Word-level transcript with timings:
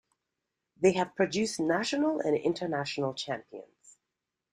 They 0.77 0.93
have 0.93 1.15
produced 1.15 1.59
national 1.59 2.21
and 2.21 2.35
international 2.35 3.13
champions. 3.13 3.97